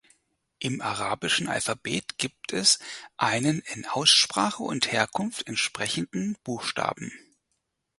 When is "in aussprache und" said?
3.59-4.91